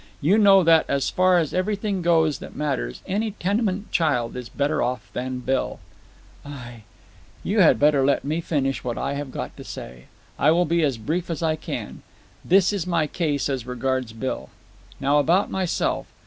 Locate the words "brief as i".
10.97-11.55